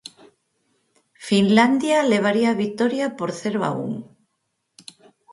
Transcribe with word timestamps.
Finlandia 1.27 1.97
levaría 2.13 2.49
a 2.51 2.59
vitoria 2.65 3.05
por 3.17 3.29
cero 3.39 3.59
a 3.69 3.71
un. 3.85 3.93